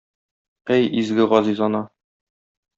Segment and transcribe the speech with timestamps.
[0.77, 1.85] Әй, изге газиз ана.